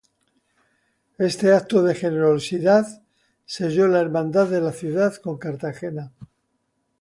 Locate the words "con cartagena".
5.17-6.11